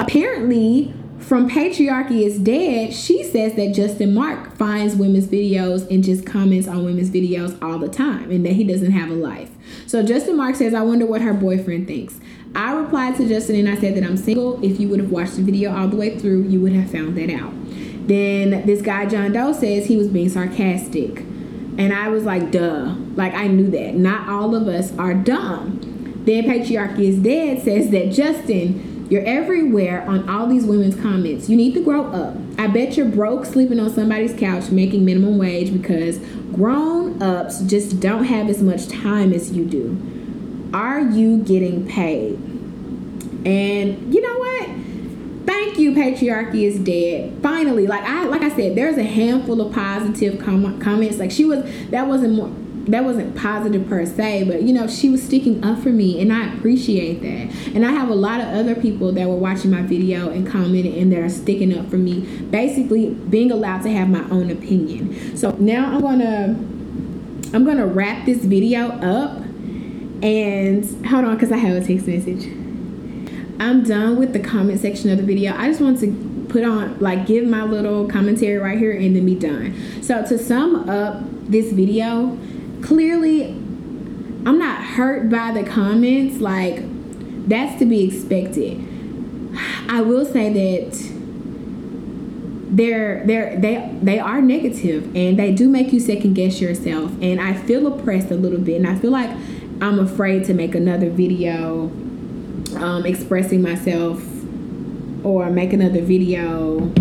Apparently, 0.00 0.94
from 1.18 1.50
Patriarchy 1.50 2.22
is 2.22 2.38
Dead, 2.38 2.94
she 2.94 3.22
says 3.24 3.54
that 3.54 3.74
Justin 3.74 4.14
Mark 4.14 4.56
finds 4.56 4.94
women's 4.94 5.26
videos 5.26 5.90
and 5.90 6.02
just 6.02 6.24
comments 6.24 6.68
on 6.68 6.84
women's 6.84 7.10
videos 7.10 7.60
all 7.62 7.78
the 7.78 7.88
time 7.88 8.30
and 8.30 8.46
that 8.46 8.52
he 8.52 8.64
doesn't 8.64 8.92
have 8.92 9.10
a 9.10 9.14
life. 9.14 9.50
So 9.86 10.02
Justin 10.02 10.36
Mark 10.36 10.56
says, 10.56 10.74
I 10.74 10.82
wonder 10.82 11.06
what 11.06 11.20
her 11.22 11.34
boyfriend 11.34 11.86
thinks. 11.86 12.20
I 12.54 12.74
replied 12.74 13.16
to 13.16 13.28
Justin 13.28 13.56
and 13.56 13.68
I 13.68 13.78
said 13.78 13.94
that 13.96 14.04
I'm 14.04 14.16
single. 14.16 14.62
If 14.64 14.80
you 14.80 14.88
would 14.88 15.00
have 15.00 15.10
watched 15.10 15.36
the 15.36 15.42
video 15.42 15.74
all 15.74 15.88
the 15.88 15.96
way 15.96 16.18
through, 16.18 16.44
you 16.44 16.60
would 16.60 16.72
have 16.72 16.90
found 16.90 17.16
that 17.16 17.30
out. 17.30 17.52
Then 18.08 18.66
this 18.66 18.80
guy, 18.80 19.06
John 19.06 19.32
Doe, 19.32 19.52
says 19.52 19.86
he 19.86 19.96
was 19.96 20.08
being 20.08 20.28
sarcastic. 20.30 21.18
And 21.78 21.92
I 21.92 22.08
was 22.08 22.24
like, 22.24 22.50
duh. 22.50 22.94
Like, 23.14 23.34
I 23.34 23.46
knew 23.46 23.70
that. 23.70 23.94
Not 23.94 24.28
all 24.28 24.54
of 24.54 24.66
us 24.66 24.96
are 24.98 25.14
dumb. 25.14 25.80
Then 26.24 26.44
Patriarchy 26.44 27.08
is 27.08 27.18
Dead 27.18 27.62
says 27.62 27.90
that 27.90 28.10
Justin, 28.10 28.87
you're 29.08 29.24
everywhere 29.24 30.02
on 30.06 30.28
all 30.28 30.46
these 30.46 30.64
women's 30.64 30.94
comments. 30.94 31.48
You 31.48 31.56
need 31.56 31.74
to 31.74 31.82
grow 31.82 32.06
up. 32.06 32.36
I 32.58 32.66
bet 32.66 32.96
you're 32.96 33.06
broke 33.06 33.46
sleeping 33.46 33.80
on 33.80 33.90
somebody's 33.90 34.38
couch 34.38 34.70
making 34.70 35.04
minimum 35.04 35.38
wage 35.38 35.72
because 35.72 36.18
grown 36.52 37.22
ups 37.22 37.60
just 37.62 38.00
don't 38.00 38.24
have 38.24 38.48
as 38.48 38.62
much 38.62 38.88
time 38.88 39.32
as 39.32 39.52
you 39.52 39.64
do. 39.64 40.70
Are 40.74 41.00
you 41.00 41.38
getting 41.38 41.86
paid? 41.86 42.34
And 43.46 44.12
you 44.12 44.20
know 44.20 44.38
what? 44.38 44.68
Thank 45.46 45.78
you, 45.78 45.92
patriarchy 45.92 46.64
is 46.64 46.78
dead. 46.78 47.40
Finally, 47.42 47.86
like 47.86 48.02
I 48.02 48.24
like 48.24 48.42
I 48.42 48.54
said, 48.54 48.76
there's 48.76 48.98
a 48.98 49.04
handful 49.04 49.62
of 49.62 49.72
positive 49.72 50.38
com- 50.38 50.78
comments. 50.80 51.16
Like 51.16 51.30
she 51.30 51.46
was, 51.46 51.64
that 51.90 52.06
wasn't 52.06 52.34
more 52.34 52.52
that 52.88 53.04
wasn't 53.04 53.36
positive 53.36 53.88
per 53.88 54.04
se, 54.06 54.44
but 54.44 54.62
you 54.62 54.72
know, 54.72 54.86
she 54.86 55.10
was 55.10 55.22
sticking 55.22 55.62
up 55.64 55.78
for 55.80 55.90
me 55.90 56.20
and 56.20 56.32
I 56.32 56.54
appreciate 56.54 57.20
that. 57.22 57.74
And 57.74 57.86
I 57.86 57.92
have 57.92 58.08
a 58.08 58.14
lot 58.14 58.40
of 58.40 58.48
other 58.48 58.74
people 58.74 59.12
that 59.12 59.28
were 59.28 59.36
watching 59.36 59.70
my 59.70 59.82
video 59.82 60.30
and 60.30 60.46
commenting 60.46 60.94
and 60.98 61.12
they're 61.12 61.28
sticking 61.28 61.76
up 61.76 61.88
for 61.90 61.98
me, 61.98 62.20
basically 62.50 63.10
being 63.10 63.52
allowed 63.52 63.82
to 63.82 63.90
have 63.90 64.08
my 64.08 64.22
own 64.30 64.50
opinion. 64.50 65.36
So 65.36 65.52
now 65.52 65.94
I'm 65.94 66.00
gonna 66.00 66.56
I'm 67.54 67.64
gonna 67.64 67.86
wrap 67.86 68.26
this 68.26 68.44
video 68.44 68.88
up 68.88 69.42
and 70.22 71.06
hold 71.06 71.24
on 71.24 71.34
because 71.34 71.52
I 71.52 71.58
have 71.58 71.76
a 71.76 71.86
text 71.86 72.06
message. 72.06 72.46
I'm 73.60 73.82
done 73.84 74.16
with 74.18 74.32
the 74.32 74.40
comment 74.40 74.80
section 74.80 75.10
of 75.10 75.18
the 75.18 75.24
video. 75.24 75.54
I 75.54 75.68
just 75.68 75.80
want 75.80 76.00
to 76.00 76.46
put 76.48 76.64
on 76.64 76.98
like 77.00 77.26
give 77.26 77.46
my 77.46 77.62
little 77.64 78.08
commentary 78.08 78.56
right 78.58 78.78
here 78.78 78.92
and 78.92 79.14
then 79.14 79.26
be 79.26 79.34
done. 79.34 79.74
So 80.02 80.24
to 80.24 80.38
sum 80.38 80.88
up 80.88 81.22
this 81.50 81.72
video, 81.72 82.38
clearly 82.82 83.46
I'm 84.46 84.58
not 84.58 84.82
hurt 84.82 85.28
by 85.28 85.52
the 85.52 85.62
comments. 85.62 86.40
Like, 86.40 86.82
that's 87.48 87.78
to 87.80 87.86
be 87.86 88.04
expected. 88.04 88.84
I 89.88 90.00
will 90.00 90.24
say 90.24 90.52
that 90.52 91.18
they're 92.70 93.26
they're 93.26 93.58
they 93.58 93.98
they 94.02 94.18
are 94.18 94.40
negative 94.40 95.04
and 95.16 95.38
they 95.38 95.52
do 95.52 95.68
make 95.68 95.92
you 95.92 95.98
second 95.98 96.34
guess 96.34 96.60
yourself 96.60 97.10
and 97.22 97.40
I 97.40 97.54
feel 97.54 97.86
oppressed 97.86 98.30
a 98.30 98.34
little 98.34 98.58
bit 98.60 98.76
and 98.76 98.86
I 98.86 98.94
feel 98.94 99.10
like 99.10 99.30
I'm 99.80 99.98
afraid 99.98 100.44
to 100.44 100.54
make 100.54 100.74
another 100.74 101.08
video 101.08 101.86
um, 102.76 103.06
expressing 103.06 103.62
myself 103.62 104.22
or 105.24 105.50
make 105.50 105.72
another 105.72 106.02
video 106.02 106.92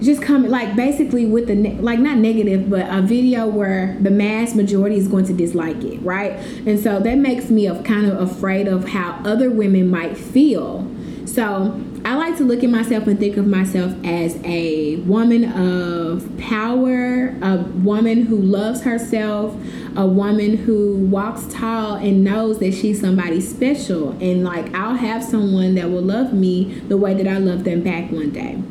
just 0.00 0.22
come 0.22 0.46
like 0.46 0.74
basically 0.76 1.26
with 1.26 1.46
the 1.46 1.54
ne- 1.54 1.78
like 1.80 1.98
not 1.98 2.16
negative 2.16 2.70
but 2.70 2.86
a 2.88 3.02
video 3.02 3.46
where 3.46 3.96
the 4.00 4.10
mass 4.10 4.54
majority 4.54 4.96
is 4.96 5.08
going 5.08 5.24
to 5.24 5.32
dislike 5.32 5.82
it 5.82 5.98
right 5.98 6.32
and 6.66 6.78
so 6.78 7.00
that 7.00 7.18
makes 7.18 7.50
me 7.50 7.66
of 7.66 7.82
kind 7.84 8.06
of 8.06 8.20
afraid 8.20 8.68
of 8.68 8.88
how 8.88 9.20
other 9.24 9.50
women 9.50 9.88
might 9.90 10.16
feel 10.16 10.88
so 11.26 11.80
I 12.04 12.14
like 12.14 12.36
to 12.38 12.44
look 12.44 12.64
at 12.64 12.70
myself 12.70 13.06
and 13.06 13.18
think 13.18 13.36
of 13.36 13.46
myself 13.46 13.92
as 14.04 14.40
a 14.44 14.96
woman 15.00 15.44
of 15.44 16.38
power, 16.38 17.36
a 17.42 17.58
woman 17.58 18.24
who 18.24 18.38
loves 18.38 18.82
herself, 18.82 19.54
a 19.96 20.06
woman 20.06 20.56
who 20.56 20.96
walks 21.06 21.46
tall 21.52 21.96
and 21.96 22.24
knows 22.24 22.60
that 22.60 22.72
she's 22.72 23.00
somebody 23.00 23.40
special. 23.40 24.12
And 24.20 24.44
like, 24.44 24.72
I'll 24.74 24.96
have 24.96 25.22
someone 25.22 25.74
that 25.74 25.90
will 25.90 26.02
love 26.02 26.32
me 26.32 26.80
the 26.88 26.96
way 26.96 27.14
that 27.14 27.28
I 27.28 27.38
love 27.38 27.64
them 27.64 27.82
back 27.82 28.10
one 28.10 28.30
day. 28.30 28.62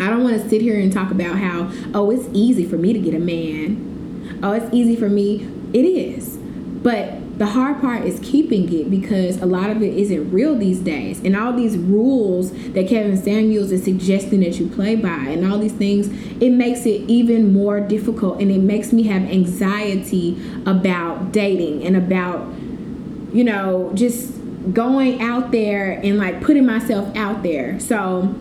I 0.00 0.08
don't 0.10 0.22
want 0.22 0.40
to 0.40 0.48
sit 0.48 0.62
here 0.62 0.78
and 0.78 0.92
talk 0.92 1.10
about 1.10 1.36
how, 1.36 1.70
oh, 1.94 2.10
it's 2.10 2.28
easy 2.32 2.64
for 2.64 2.76
me 2.76 2.92
to 2.92 2.98
get 2.98 3.14
a 3.14 3.18
man. 3.18 4.40
Oh, 4.42 4.52
it's 4.52 4.72
easy 4.72 4.96
for 4.96 5.08
me. 5.08 5.48
It 5.72 5.84
is. 5.84 6.36
But 6.36 7.38
the 7.38 7.46
hard 7.46 7.80
part 7.80 8.04
is 8.04 8.20
keeping 8.20 8.72
it 8.72 8.90
because 8.90 9.40
a 9.40 9.46
lot 9.46 9.70
of 9.70 9.82
it 9.82 9.96
isn't 9.96 10.30
real 10.30 10.54
these 10.54 10.80
days. 10.80 11.20
And 11.20 11.36
all 11.36 11.52
these 11.52 11.76
rules 11.76 12.52
that 12.72 12.88
Kevin 12.88 13.16
Samuels 13.16 13.72
is 13.72 13.84
suggesting 13.84 14.40
that 14.40 14.58
you 14.58 14.68
play 14.68 14.96
by 14.96 15.08
and 15.08 15.50
all 15.50 15.58
these 15.58 15.72
things, 15.72 16.08
it 16.42 16.50
makes 16.50 16.84
it 16.86 17.08
even 17.08 17.52
more 17.52 17.80
difficult 17.80 18.40
and 18.40 18.50
it 18.50 18.60
makes 18.60 18.92
me 18.92 19.04
have 19.04 19.22
anxiety 19.22 20.40
about 20.66 21.32
dating 21.32 21.84
and 21.84 21.96
about, 21.96 22.46
you 23.32 23.44
know, 23.44 23.90
just 23.94 24.32
going 24.72 25.20
out 25.22 25.50
there 25.50 25.92
and 26.04 26.18
like 26.18 26.40
putting 26.42 26.66
myself 26.66 27.14
out 27.16 27.42
there. 27.42 27.80
So, 27.80 28.34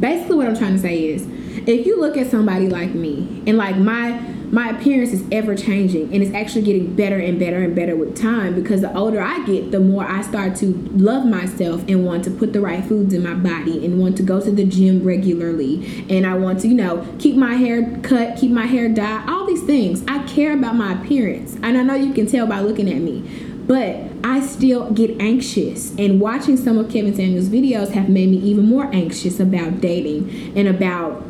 basically 0.00 0.36
what 0.36 0.46
I'm 0.46 0.56
trying 0.56 0.74
to 0.74 0.78
say 0.78 1.08
is 1.08 1.26
if 1.68 1.86
you 1.86 2.00
look 2.00 2.16
at 2.16 2.30
somebody 2.30 2.68
like 2.68 2.94
me 2.94 3.42
and 3.46 3.56
like 3.56 3.76
my 3.76 4.20
my 4.50 4.70
appearance 4.70 5.12
is 5.12 5.22
ever 5.30 5.54
changing 5.54 6.12
and 6.14 6.22
it's 6.22 6.34
actually 6.34 6.62
getting 6.62 6.94
better 6.96 7.18
and 7.18 7.38
better 7.38 7.58
and 7.58 7.74
better 7.74 7.94
with 7.94 8.16
time 8.16 8.54
because 8.54 8.80
the 8.80 8.96
older 8.96 9.20
I 9.20 9.44
get, 9.44 9.72
the 9.72 9.80
more 9.80 10.04
I 10.04 10.22
start 10.22 10.56
to 10.56 10.66
love 10.94 11.26
myself 11.26 11.84
and 11.86 12.06
want 12.06 12.24
to 12.24 12.30
put 12.30 12.54
the 12.54 12.60
right 12.60 12.82
foods 12.82 13.12
in 13.12 13.22
my 13.22 13.34
body 13.34 13.84
and 13.84 14.00
want 14.00 14.16
to 14.16 14.22
go 14.22 14.40
to 14.40 14.50
the 14.50 14.64
gym 14.64 15.04
regularly. 15.04 16.06
And 16.08 16.26
I 16.26 16.34
want 16.34 16.60
to, 16.60 16.68
you 16.68 16.74
know, 16.74 17.06
keep 17.18 17.36
my 17.36 17.54
hair 17.54 17.98
cut, 18.02 18.38
keep 18.38 18.50
my 18.50 18.66
hair 18.66 18.88
dyed, 18.88 19.28
all 19.28 19.46
these 19.46 19.64
things. 19.64 20.02
I 20.08 20.22
care 20.26 20.54
about 20.54 20.76
my 20.76 20.98
appearance. 20.98 21.56
And 21.56 21.76
I 21.76 21.82
know 21.82 21.94
you 21.94 22.14
can 22.14 22.26
tell 22.26 22.46
by 22.46 22.60
looking 22.60 22.88
at 22.88 23.02
me. 23.02 23.28
But 23.68 24.00
I 24.24 24.40
still 24.40 24.90
get 24.90 25.20
anxious. 25.20 25.94
And 25.96 26.20
watching 26.20 26.56
some 26.56 26.78
of 26.78 26.90
Kevin 26.90 27.14
Samuels' 27.14 27.48
videos 27.48 27.90
have 27.90 28.08
made 28.08 28.30
me 28.30 28.38
even 28.38 28.66
more 28.66 28.86
anxious 28.92 29.38
about 29.38 29.80
dating 29.80 30.54
and 30.56 30.66
about 30.66 31.22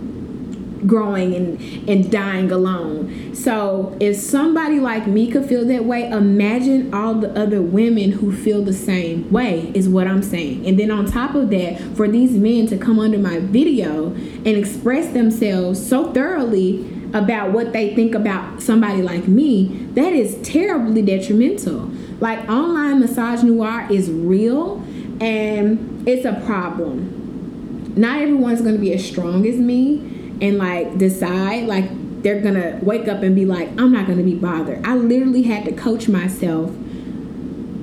growing 0.87 1.35
and, 1.35 1.89
and 1.89 2.11
dying 2.11 2.51
alone. 2.51 3.35
So 3.35 3.97
if 4.01 4.17
somebody 4.17 4.79
like 4.79 5.07
me 5.07 5.31
could 5.31 5.47
feel 5.49 5.65
that 5.67 5.85
way, 5.85 6.09
imagine 6.09 6.95
all 6.95 7.15
the 7.15 7.37
other 7.39 7.61
women 7.61 8.13
who 8.13 8.35
feel 8.35 8.63
the 8.63 8.73
same 8.73 9.31
way, 9.31 9.73
is 9.75 9.89
what 9.89 10.07
I'm 10.07 10.23
saying. 10.23 10.67
And 10.67 10.79
then 10.79 10.91
on 10.91 11.07
top 11.07 11.35
of 11.35 11.51
that, 11.51 11.81
for 11.97 12.09
these 12.09 12.33
men 12.33 12.67
to 12.69 12.79
come 12.79 12.99
under 13.01 13.19
my 13.19 13.41
video 13.41 14.13
and 14.13 14.47
express 14.47 15.13
themselves 15.13 15.85
so 15.85 16.13
thoroughly 16.13 16.98
about 17.15 17.53
what 17.53 17.73
they 17.73 17.95
think 17.95 18.15
about 18.15 18.63
somebody 18.63 19.03
like 19.03 19.27
me, 19.27 19.69
that 19.95 20.13
is 20.13 20.37
terribly 20.43 21.03
detrimental. 21.03 21.91
Like 22.21 22.49
online 22.49 23.03
misogynoir 23.03 23.91
is 23.91 24.11
real 24.11 24.83
and 25.21 26.07
it's 26.09 26.25
a 26.25 26.41
problem. 26.45 27.95
Not 27.97 28.21
everyone's 28.21 28.63
to 28.63 28.79
be 28.79 28.93
as 28.93 29.05
strong 29.05 29.47
as 29.47 29.57
me 29.57 30.19
and 30.41 30.59
like 30.59 30.99
decide 30.99 31.67
like 31.67 31.89
they're 32.23 32.41
gonna 32.41 32.79
wake 32.83 33.09
up 33.09 33.23
and 33.23 33.35
be 33.35 33.45
like 33.45 33.69
i'm 33.81 33.93
not 33.93 34.07
gonna 34.07 34.23
be 34.23 34.35
bothered 34.35 34.85
i 34.87 34.95
literally 34.95 35.43
had 35.43 35.65
to 35.65 35.73
coach 35.73 36.09
myself 36.09 36.71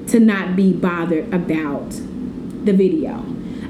to 0.08 0.20
not 0.20 0.56
be 0.56 0.72
bothered 0.72 1.34
about 1.34 1.90
the 2.64 2.74
video 2.74 3.24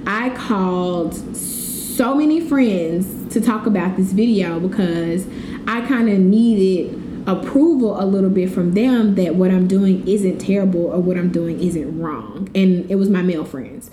i 0.06 0.30
called 0.32 1.16
so 1.36 2.14
many 2.16 2.42
friends 2.42 3.34
to 3.34 3.40
talk 3.40 3.66
about 3.66 3.96
this 3.96 4.12
video 4.12 4.60
because 4.60 5.28
i 5.68 5.86
kind 5.88 6.10
of 6.10 6.20
needed 6.20 7.02
approval 7.28 8.00
a 8.00 8.06
little 8.06 8.30
bit 8.30 8.50
from 8.50 8.74
them 8.74 9.16
that 9.16 9.36
what 9.36 9.50
i'm 9.50 9.68
doing 9.68 10.08
isn't 10.08 10.38
terrible 10.38 10.86
or 10.86 11.00
what 11.00 11.18
i'm 11.18 11.32
doing 11.32 11.60
isn't 11.60 12.00
wrong 12.00 12.50
and 12.54 12.90
it 12.90 12.96
was 12.96 13.10
my 13.10 13.22
male 13.22 13.46
friends 13.46 13.90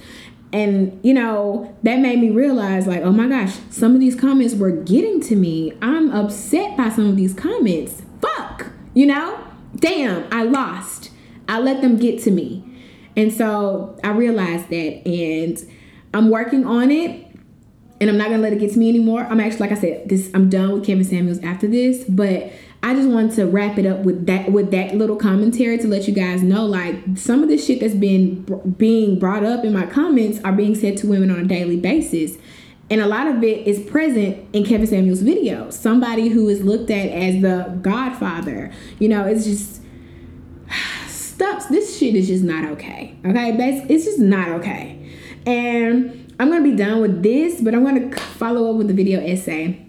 and, 0.52 1.00
you 1.02 1.14
know, 1.14 1.74
that 1.82 2.00
made 2.00 2.18
me 2.18 2.30
realize, 2.30 2.86
like, 2.86 3.02
oh 3.02 3.12
my 3.12 3.26
gosh, 3.26 3.56
some 3.70 3.94
of 3.94 4.00
these 4.00 4.14
comments 4.14 4.54
were 4.54 4.70
getting 4.70 5.20
to 5.22 5.36
me. 5.36 5.72
I'm 5.80 6.10
upset 6.12 6.76
by 6.76 6.90
some 6.90 7.06
of 7.06 7.16
these 7.16 7.32
comments. 7.32 8.02
Fuck, 8.20 8.66
you 8.92 9.06
know? 9.06 9.42
Damn, 9.76 10.26
I 10.30 10.42
lost. 10.42 11.10
I 11.48 11.58
let 11.58 11.80
them 11.80 11.96
get 11.96 12.22
to 12.24 12.30
me. 12.30 12.64
And 13.16 13.32
so 13.32 13.98
I 14.04 14.10
realized 14.10 14.68
that, 14.68 15.06
and 15.06 15.58
I'm 16.12 16.28
working 16.28 16.66
on 16.66 16.90
it. 16.90 17.21
And 18.02 18.10
I'm 18.10 18.18
not 18.18 18.30
gonna 18.30 18.42
let 18.42 18.52
it 18.52 18.58
get 18.58 18.72
to 18.72 18.78
me 18.80 18.88
anymore. 18.88 19.28
I'm 19.30 19.38
actually, 19.38 19.60
like 19.60 19.70
I 19.70 19.80
said, 19.80 20.08
this 20.08 20.28
I'm 20.34 20.50
done 20.50 20.72
with 20.72 20.84
Kevin 20.84 21.04
Samuels 21.04 21.38
after 21.38 21.68
this. 21.68 22.02
But 22.08 22.50
I 22.82 22.96
just 22.96 23.08
wanted 23.08 23.36
to 23.36 23.46
wrap 23.46 23.78
it 23.78 23.86
up 23.86 24.00
with 24.00 24.26
that 24.26 24.50
with 24.50 24.72
that 24.72 24.96
little 24.96 25.14
commentary 25.14 25.78
to 25.78 25.86
let 25.86 26.08
you 26.08 26.12
guys 26.12 26.42
know 26.42 26.66
like 26.66 26.96
some 27.14 27.44
of 27.44 27.48
the 27.48 27.56
shit 27.56 27.78
that's 27.78 27.94
been 27.94 28.42
being 28.76 29.20
brought 29.20 29.44
up 29.44 29.64
in 29.64 29.72
my 29.72 29.86
comments 29.86 30.40
are 30.42 30.50
being 30.50 30.74
said 30.74 30.96
to 30.96 31.06
women 31.06 31.30
on 31.30 31.38
a 31.38 31.44
daily 31.44 31.76
basis 31.76 32.38
And 32.90 33.00
a 33.00 33.06
lot 33.06 33.28
of 33.28 33.44
it 33.44 33.68
is 33.68 33.78
present 33.88 34.48
in 34.52 34.64
Kevin 34.64 34.88
Samuels' 34.88 35.22
videos. 35.22 35.74
Somebody 35.74 36.28
who 36.28 36.48
is 36.48 36.64
looked 36.64 36.90
at 36.90 37.08
as 37.08 37.40
the 37.40 37.78
godfather. 37.82 38.72
You 38.98 39.10
know, 39.10 39.26
it's 39.26 39.44
just 39.44 39.80
stops. 41.06 41.66
This 41.66 41.96
shit 41.96 42.16
is 42.16 42.26
just 42.26 42.42
not 42.42 42.68
okay. 42.72 43.14
Okay, 43.24 43.56
it's 43.88 44.06
just 44.06 44.18
not 44.18 44.48
okay. 44.48 44.98
And 45.46 46.21
I'm 46.38 46.50
gonna 46.50 46.62
be 46.62 46.76
done 46.76 47.00
with 47.00 47.22
this, 47.22 47.60
but 47.60 47.74
I'm 47.74 47.84
gonna 47.84 48.14
follow 48.16 48.70
up 48.70 48.76
with 48.76 48.88
the 48.88 48.94
video 48.94 49.20
essay 49.20 49.86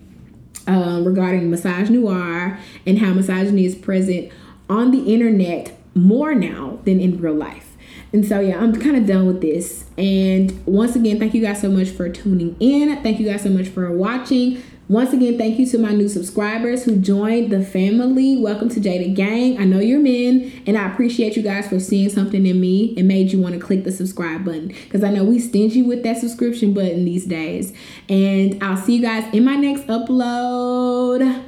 um, 0.68 1.06
regarding 1.06 1.50
noir 1.50 2.60
and 2.86 3.00
how 3.00 3.14
misogyny 3.14 3.66
is 3.66 3.76
present 3.76 4.32
on 4.70 4.92
the 4.92 5.14
internet 5.14 5.78
more 5.96 6.34
now 6.34 6.80
than 6.86 7.00
in 7.00 7.20
real 7.20 7.34
life. 7.34 7.76
And 8.12 8.26
so, 8.26 8.40
yeah, 8.40 8.60
I'm 8.60 8.80
kind 8.80 8.96
of 8.96 9.08
done 9.08 9.26
with 9.26 9.42
this. 9.42 9.86
And 9.98 10.64
once 10.68 10.96
again, 10.96 11.18
thank 11.18 11.34
you 11.34 11.42
guys 11.42 11.60
so 11.60 11.70
much 11.70 11.90
for 11.90 12.10
tuning 12.10 12.56
in. 12.60 13.02
Thank 13.02 13.20
you 13.20 13.28
guys 13.28 13.42
so 13.42 13.50
much 13.50 13.68
for 13.68 13.92
watching. 13.92 14.62
Once 14.90 15.13
again, 15.13 15.38
thank 15.38 15.58
you 15.58 15.66
to 15.66 15.78
my 15.78 15.94
new 15.94 16.10
subscribers 16.10 16.84
who 16.84 16.98
joined 16.98 17.50
the 17.50 17.63
family. 17.63 18.36
Welcome 18.36 18.68
to 18.68 18.82
Jada 18.82 19.16
Gang. 19.16 19.58
I 19.58 19.63
know 19.63 19.80
you're 19.80 20.02
men, 20.02 20.52
and 20.68 20.78
I 20.78 20.92
appreciate 20.92 21.38
you 21.38 21.42
guys 21.42 21.70
for 21.70 21.80
seeing 21.80 22.10
something 22.10 22.46
in 22.46 22.60
me 22.60 22.94
and 22.98 23.08
made 23.08 23.32
you 23.32 23.42
want 23.42 23.54
to 23.56 23.62
click 23.62 23.86
the 23.86 23.94
subscribe 23.94 24.44
button 24.44 24.68
because 24.68 25.02
I 25.02 25.10
know 25.10 25.24
we 25.24 25.40
stingy 25.40 25.82
with 25.82 26.04
that 26.04 26.18
subscription 26.18 26.74
button 26.74 27.06
these 27.06 27.25
days. 27.25 27.72
And 28.10 28.62
I'll 28.62 28.75
see 28.75 28.98
you 28.98 29.02
guys 29.02 29.34
in 29.34 29.46
my 29.46 29.56
next 29.56 29.88
upload. 29.88 31.46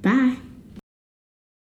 Bye. 0.00 0.43